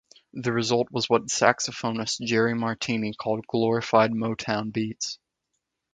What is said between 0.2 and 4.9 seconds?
The result was what saxophonist Jerry Martini called glorified Motown